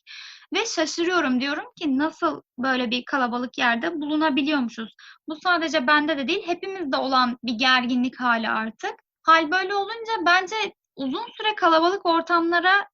Ve 0.53 0.65
şaşırıyorum 0.65 1.41
diyorum 1.41 1.65
ki 1.75 1.97
nasıl 1.97 2.41
böyle 2.57 2.91
bir 2.91 3.05
kalabalık 3.05 3.57
yerde 3.57 4.01
bulunabiliyormuşuz. 4.01 4.95
Bu 5.27 5.37
sadece 5.43 5.87
bende 5.87 6.17
de 6.17 6.27
değil 6.27 6.47
hepimizde 6.47 6.97
olan 6.97 7.37
bir 7.43 7.53
gerginlik 7.53 8.19
hali 8.19 8.49
artık. 8.49 8.93
Hal 9.23 9.51
böyle 9.51 9.75
olunca 9.75 10.11
bence 10.25 10.55
uzun 10.95 11.25
süre 11.37 11.55
kalabalık 11.55 12.05
ortamlara 12.05 12.87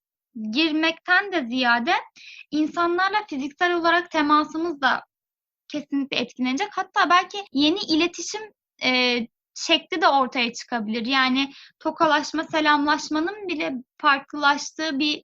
girmekten 0.50 1.32
de 1.32 1.46
ziyade 1.46 1.92
insanlarla 2.50 3.26
fiziksel 3.30 3.74
olarak 3.74 4.10
temasımız 4.10 4.80
da 4.80 5.04
kesinlikle 5.68 6.16
etkilenecek. 6.16 6.68
Hatta 6.70 7.10
belki 7.10 7.44
yeni 7.52 7.78
iletişim 7.78 8.42
e, 8.84 9.18
şekli 9.54 10.00
de 10.00 10.08
ortaya 10.08 10.52
çıkabilir. 10.52 11.06
Yani 11.06 11.52
tokalaşma, 11.78 12.44
selamlaşmanın 12.44 13.48
bile 13.48 13.72
farklılaştığı 13.98 14.98
bir 14.98 15.22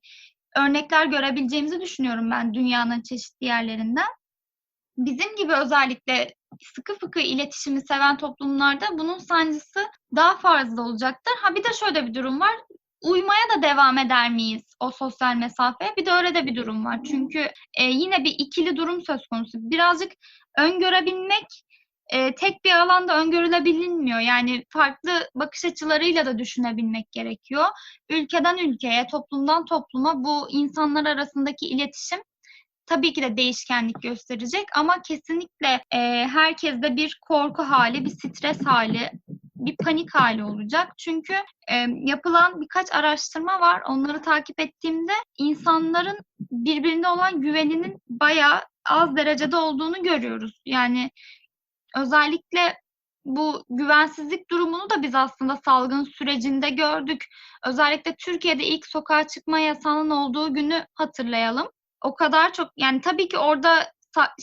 örnekler 0.57 1.07
görebileceğimizi 1.07 1.81
düşünüyorum 1.81 2.31
ben 2.31 2.54
dünyanın 2.54 3.02
çeşitli 3.02 3.47
yerlerinden. 3.47 4.09
Bizim 4.97 5.37
gibi 5.37 5.52
özellikle 5.52 6.35
sıkı 6.75 6.99
fıkı 6.99 7.21
iletişimi 7.21 7.81
seven 7.81 8.16
toplumlarda 8.16 8.99
bunun 8.99 9.19
sancısı 9.19 9.87
daha 10.16 10.37
fazla 10.37 10.83
olacaktır. 10.83 11.35
Ha 11.42 11.54
bir 11.54 11.64
de 11.64 11.73
şöyle 11.73 12.07
bir 12.07 12.14
durum 12.14 12.40
var. 12.40 12.54
Uymaya 13.02 13.49
da 13.56 13.62
devam 13.62 13.99
eder 13.99 14.30
miyiz 14.30 14.62
o 14.80 14.90
sosyal 14.90 15.37
mesafeye? 15.37 15.97
Bir 15.97 16.06
de 16.06 16.12
öyle 16.12 16.35
de 16.35 16.47
bir 16.47 16.56
durum 16.56 16.85
var. 16.85 17.00
Çünkü 17.11 17.38
e, 17.78 17.85
yine 17.85 18.25
bir 18.25 18.35
ikili 18.38 18.76
durum 18.76 19.02
söz 19.02 19.26
konusu. 19.26 19.59
Birazcık 19.61 20.12
öngörebilmek 20.59 21.47
e, 22.12 22.35
tek 22.35 22.64
bir 22.64 22.80
alanda 22.80 23.21
öngörülebilinmiyor. 23.21 24.21
Yani 24.21 24.64
farklı 24.68 25.28
bakış 25.35 25.64
açılarıyla 25.64 26.26
da 26.26 26.38
düşünebilmek 26.38 27.12
gerekiyor. 27.12 27.64
Ülkeden 28.11 28.59
ülkeye, 28.59 29.06
toplumdan 29.06 29.64
topluma 29.64 30.25
bu 30.25 30.50
insanlar 30.50 31.06
arasındaki 31.06 31.66
iletişim 31.66 32.18
tabii 32.87 33.12
ki 33.12 33.23
de 33.23 33.37
değişkenlik 33.37 34.02
gösterecek 34.02 34.64
ama 34.76 35.02
kesinlikle 35.02 35.85
e, 35.94 35.99
herkeste 36.28 36.97
bir 36.97 37.18
korku 37.28 37.62
hali, 37.62 38.04
bir 38.04 38.11
stres 38.11 38.66
hali, 38.66 39.11
bir 39.66 39.76
panik 39.76 40.14
hali 40.14 40.45
olacak. 40.45 40.92
Çünkü 40.99 41.35
e, 41.69 41.87
yapılan 41.90 42.61
birkaç 42.61 42.95
araştırma 42.95 43.61
var. 43.61 43.83
Onları 43.88 44.23
takip 44.23 44.61
ettiğimde 44.61 45.12
insanların 45.38 46.19
birbirine 46.40 47.09
olan 47.09 47.40
güveninin 47.40 47.99
bayağı 48.09 48.61
az 48.85 49.16
derecede 49.16 49.57
olduğunu 49.57 50.02
görüyoruz. 50.02 50.61
Yani 50.66 51.11
özellikle 51.97 52.83
bu 53.25 53.64
güvensizlik 53.71 54.50
durumunu 54.50 54.90
da 54.90 55.02
biz 55.02 55.14
aslında 55.14 55.59
salgın 55.64 56.04
sürecinde 56.04 56.71
gördük. 56.71 57.25
Özellikle 57.66 58.14
Türkiye'de 58.19 58.64
ilk 58.64 58.87
sokağa 58.87 59.26
çıkma 59.26 59.59
yasağının 59.59 60.11
olduğu 60.11 60.54
günü 60.54 60.87
hatırlayalım. 60.95 61.69
O 62.04 62.14
kadar 62.14 62.52
çok 62.52 62.69
yani 62.76 63.00
tabii 63.00 63.28
ki 63.28 63.38
orada 63.38 63.92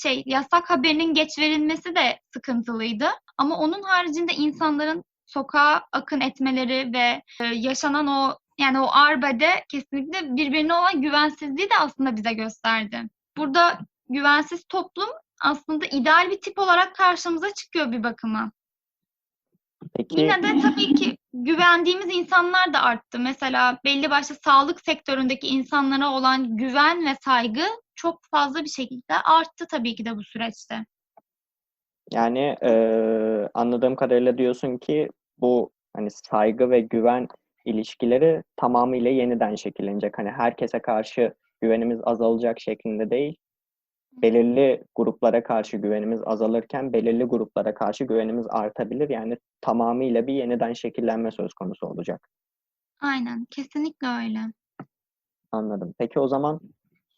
şey 0.02 0.24
yasak 0.26 0.70
haberinin 0.70 1.14
geç 1.14 1.40
verilmesi 1.40 1.96
de 1.96 2.20
sıkıntılıydı. 2.34 3.10
Ama 3.38 3.58
onun 3.58 3.84
haricinde 3.84 4.34
insanların 4.34 5.04
sokağa 5.29 5.81
akın 5.91 6.21
etmeleri 6.21 6.93
ve 6.93 7.21
e, 7.41 7.45
yaşanan 7.45 8.07
o 8.07 8.38
yani 8.59 8.79
o 8.79 8.88
arbede 8.91 9.65
kesinlikle 9.69 10.36
birbirine 10.36 10.74
olan 10.74 11.01
güvensizliği 11.01 11.69
de 11.69 11.74
aslında 11.79 12.15
bize 12.15 12.33
gösterdi. 12.33 13.03
Burada 13.38 13.79
güvensiz 14.09 14.65
toplum 14.69 15.09
aslında 15.43 15.86
ideal 15.86 16.31
bir 16.31 16.41
tip 16.41 16.59
olarak 16.59 16.95
karşımıza 16.95 17.53
çıkıyor 17.53 17.91
bir 17.91 18.03
bakıma. 18.03 18.51
Peki 19.95 20.21
Yine 20.21 20.43
de 20.43 20.62
tabii 20.62 20.95
ki 20.95 21.17
güvendiğimiz 21.33 22.15
insanlar 22.15 22.74
da 22.74 22.81
arttı. 22.81 23.19
Mesela 23.19 23.79
belli 23.83 24.09
başlı 24.09 24.36
sağlık 24.43 24.81
sektöründeki 24.81 25.48
insanlara 25.48 26.09
olan 26.09 26.57
güven 26.57 27.05
ve 27.05 27.15
saygı 27.25 27.65
çok 27.95 28.19
fazla 28.31 28.63
bir 28.63 28.69
şekilde 28.69 29.13
arttı 29.25 29.65
tabii 29.71 29.95
ki 29.95 30.05
de 30.05 30.15
bu 30.17 30.24
süreçte. 30.24 30.86
yani 32.12 32.55
e, 32.62 32.71
anladığım 33.53 33.95
kadarıyla 33.95 34.38
diyorsun 34.38 34.77
ki 34.77 35.09
bu 35.41 35.72
hani 35.96 36.10
saygı 36.12 36.69
ve 36.69 36.79
güven 36.81 37.27
ilişkileri 37.65 38.43
tamamıyla 38.55 39.12
yeniden 39.12 39.55
şekillenecek. 39.55 40.17
Hani 40.17 40.29
herkese 40.29 40.79
karşı 40.79 41.34
güvenimiz 41.62 42.00
azalacak 42.03 42.60
şeklinde 42.60 43.10
değil. 43.10 43.38
Belirli 44.12 44.84
gruplara 44.96 45.43
karşı 45.43 45.77
güvenimiz 45.77 46.22
azalırken 46.25 46.93
belirli 46.93 47.24
gruplara 47.24 47.74
karşı 47.74 48.03
güvenimiz 48.03 48.48
artabilir. 48.50 49.10
Yani 49.10 49.38
tamamıyla 49.62 50.27
bir 50.27 50.34
yeniden 50.34 50.74
şekillenme 50.74 51.31
söz 51.31 51.53
konusu 51.53 51.88
olacak. 51.88 52.29
Aynen, 53.01 53.46
kesinlikle 53.50 54.08
öyle. 54.08 54.39
Anladım. 55.51 55.93
Peki 55.98 56.19
o 56.19 56.27
zaman 56.27 56.60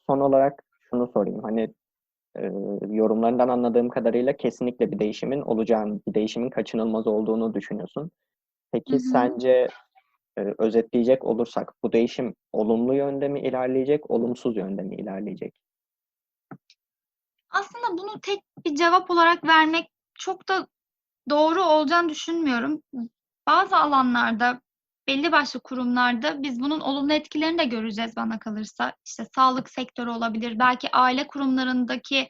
son 0.07 0.19
olarak 0.19 0.63
şunu 0.89 1.07
sorayım. 1.13 1.43
Hani 1.43 1.73
e, 2.37 2.41
yorumlarından 2.89 3.47
anladığım 3.47 3.89
kadarıyla 3.89 4.37
kesinlikle 4.37 4.91
bir 4.91 4.99
değişimin 4.99 5.41
olacağını, 5.41 6.01
bir 6.07 6.13
değişimin 6.13 6.49
kaçınılmaz 6.49 7.07
olduğunu 7.07 7.53
düşünüyorsun. 7.53 8.11
Peki 8.71 8.93
Hı 8.93 8.95
hı. 8.95 8.99
sence 8.99 9.67
e, 10.37 10.41
özetleyecek 10.57 11.23
olursak 11.23 11.73
bu 11.83 11.93
değişim 11.93 12.35
olumlu 12.53 12.93
yönde 12.93 13.27
mi 13.27 13.39
ilerleyecek, 13.39 14.11
olumsuz 14.11 14.57
yönde 14.57 14.81
mi 14.81 14.95
ilerleyecek? 14.95 15.61
Aslında 17.49 17.97
bunu 17.97 18.19
tek 18.21 18.39
bir 18.65 18.75
cevap 18.75 19.11
olarak 19.11 19.43
vermek 19.43 19.89
çok 20.13 20.49
da 20.49 20.67
doğru 21.29 21.63
olacağını 21.63 22.09
düşünmüyorum. 22.09 22.81
Bazı 23.47 23.77
alanlarda, 23.77 24.61
belli 25.07 25.31
başlı 25.31 25.59
kurumlarda 25.59 26.43
biz 26.43 26.59
bunun 26.59 26.79
olumlu 26.79 27.13
etkilerini 27.13 27.57
de 27.57 27.65
göreceğiz 27.65 28.15
bana 28.15 28.39
kalırsa. 28.39 28.93
İşte 29.05 29.25
sağlık 29.35 29.69
sektörü 29.69 30.09
olabilir, 30.09 30.59
belki 30.59 30.91
aile 30.91 31.27
kurumlarındaki 31.27 32.27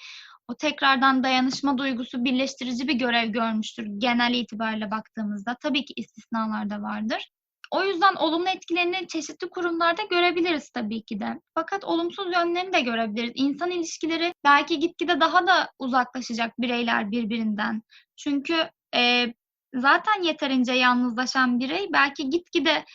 o 0.48 0.56
tekrardan 0.56 1.24
dayanışma 1.24 1.78
duygusu 1.78 2.26
birleştirici 2.26 2.88
bir 2.88 2.94
görev 2.94 3.28
görmüştür 3.28 3.88
genel 3.98 4.34
itibariyle 4.34 4.92
baktığımızda. 4.92 5.58
Tabii 5.62 5.86
ki 5.86 5.94
istisnalar 5.98 6.70
da 6.70 6.82
vardır. 6.82 7.32
O 7.72 7.84
yüzden 7.84 8.16
olumlu 8.16 8.50
etkilerini 8.50 9.08
çeşitli 9.08 9.50
kurumlarda 9.50 10.02
görebiliriz 10.10 10.70
tabii 10.70 11.02
ki 11.02 11.20
de. 11.20 11.40
Fakat 11.56 11.84
olumsuz 11.84 12.26
yönlerini 12.34 12.74
de 12.74 12.82
görebiliriz. 12.82 13.32
İnsan 13.36 13.72
ilişkileri 13.72 14.34
belki 14.44 14.80
gitgide 14.80 15.20
daha 15.20 15.48
da 15.48 15.70
uzaklaşacak 15.80 16.60
bireyler 16.60 17.12
birbirinden. 17.12 17.82
Çünkü 18.18 18.70
e, 18.96 19.34
zaten 19.74 20.24
yeterince 20.24 20.74
yalnızlaşan 20.74 21.60
birey 21.60 21.88
belki 21.94 22.30
gitgide 22.30 22.86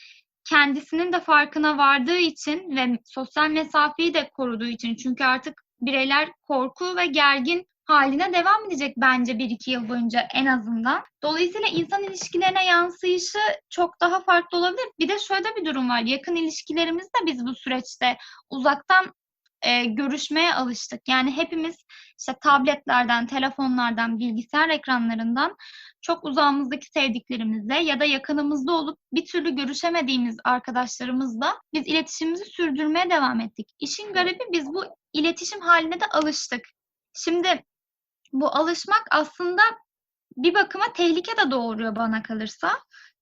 kendisinin 0.49 1.12
de 1.12 1.21
farkına 1.21 1.78
vardığı 1.78 2.18
için 2.18 2.76
ve 2.76 2.99
sosyal 3.04 3.50
mesafeyi 3.50 4.14
de 4.14 4.30
koruduğu 4.30 4.66
için 4.66 4.95
çünkü 4.95 5.25
artık 5.25 5.62
bireyler 5.80 6.28
korku 6.42 6.97
ve 6.97 7.06
gergin 7.06 7.66
haline 7.85 8.33
devam 8.33 8.66
edecek 8.66 8.95
bence 8.97 9.38
bir 9.38 9.50
iki 9.50 9.71
yıl 9.71 9.88
boyunca 9.88 10.28
en 10.35 10.47
azından. 10.47 11.04
Dolayısıyla 11.23 11.68
insan 11.68 12.04
ilişkilerine 12.04 12.64
yansıyışı 12.64 13.38
çok 13.71 14.00
daha 14.00 14.21
farklı 14.21 14.59
olabilir. 14.59 14.87
Bir 14.99 15.09
de 15.09 15.18
şöyle 15.18 15.56
bir 15.56 15.64
durum 15.64 15.88
var. 15.88 16.00
Yakın 16.00 16.37
ilişkilerimizde 16.37 17.18
biz 17.26 17.47
bu 17.47 17.54
süreçte 17.54 18.16
uzaktan 18.50 19.14
e, 19.62 19.85
görüşmeye 19.85 20.54
alıştık. 20.54 21.09
Yani 21.09 21.37
hepimiz 21.37 21.76
işte 22.18 22.35
tabletlerden, 22.42 23.26
telefonlardan, 23.26 24.18
bilgisayar 24.18 24.68
ekranlarından 24.68 25.56
çok 26.06 26.25
uzağımızdaki 26.25 26.86
sevdiklerimizle 26.86 27.75
ya 27.75 28.00
da 28.00 28.04
yakınımızda 28.04 28.72
olup 28.72 28.98
bir 29.12 29.26
türlü 29.26 29.56
görüşemediğimiz 29.56 30.36
arkadaşlarımızla 30.44 31.60
biz 31.75 31.86
iletişimimizi 31.86 32.44
sürdürmeye 32.44 33.10
devam 33.10 33.40
ettik. 33.40 33.68
İşin 33.80 34.12
garibi 34.12 34.44
biz 34.52 34.66
bu 34.66 34.84
iletişim 35.12 35.60
haline 35.60 36.00
de 36.00 36.06
alıştık. 36.06 36.60
Şimdi 37.14 37.64
bu 38.32 38.48
alışmak 38.48 39.02
aslında 39.10 39.62
bir 40.36 40.54
bakıma 40.54 40.92
tehlike 40.92 41.36
de 41.36 41.50
doğuruyor 41.50 41.96
bana 41.96 42.22
kalırsa. 42.22 42.70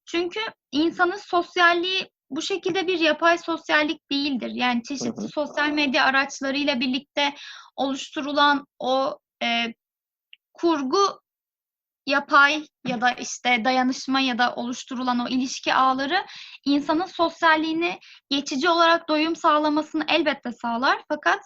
Çünkü 0.07 0.41
insanın 0.73 1.17
sosyalliği 1.17 2.11
bu 2.31 2.43
şekilde 2.43 2.87
bir 2.87 3.01
yapay 3.01 3.39
sosyallik 3.39 4.11
değildir. 4.11 4.51
Yani 4.55 4.83
çeşitli 4.83 5.29
sosyal 5.35 5.71
medya 5.71 6.05
araçlarıyla 6.05 6.81
birlikte 6.81 7.35
oluşturulan 7.77 8.67
o 8.79 9.19
e, 9.43 9.75
kurgu 10.53 11.24
yapay 12.07 12.67
ya 12.87 13.01
da 13.01 13.11
işte 13.11 13.65
dayanışma 13.65 14.21
ya 14.21 14.39
da 14.39 14.55
oluşturulan 14.55 15.19
o 15.19 15.29
ilişki 15.29 15.75
ağları 15.75 16.17
insanın 16.65 17.05
sosyalliğini 17.07 17.99
geçici 18.31 18.69
olarak 18.69 19.09
doyum 19.09 19.37
sağlamasını 19.37 20.05
elbette 20.09 20.53
sağlar. 20.53 21.05
Fakat 21.09 21.41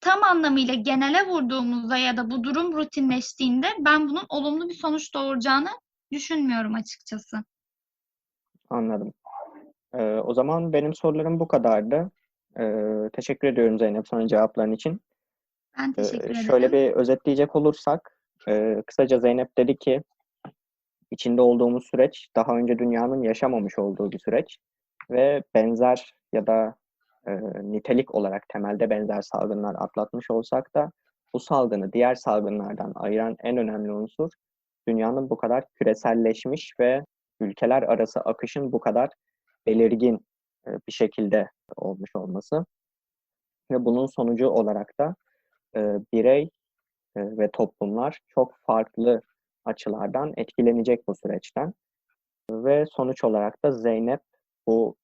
tam 0.00 0.22
anlamıyla 0.22 0.74
genele 0.74 1.26
vurduğumuzda 1.26 1.96
ya 1.96 2.16
da 2.16 2.30
bu 2.30 2.44
durum 2.44 2.72
rutinleştiğinde 2.76 3.66
ben 3.78 4.08
bunun 4.08 4.24
olumlu 4.28 4.68
bir 4.68 4.74
sonuç 4.74 5.14
doğuracağını 5.14 5.70
düşünmüyorum 6.12 6.74
açıkçası. 6.74 7.44
Anladım. 8.70 9.12
Ee, 9.94 10.02
o 10.02 10.34
zaman 10.34 10.72
benim 10.72 10.94
sorularım 10.94 11.40
bu 11.40 11.48
kadardı. 11.48 12.10
Ee, 12.58 13.10
teşekkür 13.12 13.48
ediyorum 13.48 13.78
Zeynep 13.78 14.08
sana 14.08 14.28
cevapların 14.28 14.72
için. 14.72 15.00
Ben 15.78 15.90
Ee, 15.90 16.02
teşekkür 16.02 16.24
ederim. 16.30 16.42
şöyle 16.46 16.72
bir 16.72 16.90
özetleyecek 16.90 17.56
olursak, 17.56 18.11
e, 18.48 18.82
kısaca 18.86 19.18
Zeynep 19.18 19.58
dedi 19.58 19.76
ki 19.76 20.02
içinde 21.10 21.42
olduğumuz 21.42 21.84
süreç 21.84 22.28
daha 22.36 22.56
önce 22.56 22.78
dünyanın 22.78 23.22
yaşamamış 23.22 23.78
olduğu 23.78 24.12
bir 24.12 24.18
süreç 24.18 24.56
ve 25.10 25.42
benzer 25.54 26.14
ya 26.32 26.46
da 26.46 26.74
e, 27.26 27.32
nitelik 27.62 28.14
olarak 28.14 28.48
temelde 28.48 28.90
benzer 28.90 29.22
salgınlar 29.22 29.74
atlatmış 29.78 30.30
olsak 30.30 30.74
da 30.74 30.90
bu 31.34 31.40
salgını 31.40 31.92
diğer 31.92 32.14
salgınlardan 32.14 32.92
ayıran 32.94 33.36
en 33.42 33.56
önemli 33.56 33.92
unsur 33.92 34.30
dünyanın 34.88 35.30
bu 35.30 35.36
kadar 35.36 35.64
küreselleşmiş 35.74 36.72
ve 36.80 37.04
ülkeler 37.40 37.82
arası 37.82 38.20
akışın 38.20 38.72
bu 38.72 38.80
kadar 38.80 39.08
belirgin 39.66 40.26
e, 40.66 40.70
bir 40.88 40.92
şekilde 40.92 41.48
olmuş 41.76 42.10
olması 42.16 42.66
ve 43.70 43.84
bunun 43.84 44.06
sonucu 44.06 44.48
olarak 44.48 44.92
da 45.00 45.14
e, 45.76 45.80
birey 46.12 46.50
ve 47.16 47.50
toplumlar 47.50 48.20
çok 48.28 48.54
farklı 48.66 49.22
açılardan 49.64 50.32
etkilenecek 50.36 51.08
bu 51.08 51.14
süreçten. 51.14 51.74
Ve 52.50 52.86
sonuç 52.86 53.24
olarak 53.24 53.64
da 53.64 53.72
Zeynep 53.72 54.20
bu 54.66 54.96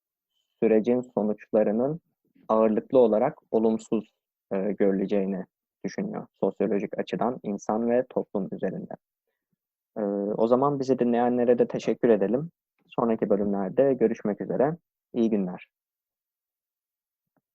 sürecin 0.63 1.01
sonuçlarının 1.01 2.01
ağırlıklı 2.49 2.99
olarak 2.99 3.39
olumsuz 3.51 4.13
e, 4.53 4.73
görüleceğini 4.73 5.45
düşünüyor 5.85 6.27
sosyolojik 6.41 6.99
açıdan 6.99 7.41
insan 7.43 7.91
ve 7.91 8.05
toplum 8.11 8.49
üzerinde. 8.53 8.95
E, 9.97 10.01
o 10.37 10.47
zaman 10.47 10.81
bizi 10.81 10.99
dinleyenlere 10.99 11.59
de 11.59 11.69
teşekkür 11.69 12.09
edelim. 12.09 12.51
Sonraki 12.87 13.31
bölümlerde 13.31 13.95
görüşmek 13.95 14.41
üzere. 14.41 14.77
İyi 15.15 15.31
günler. 15.31 15.67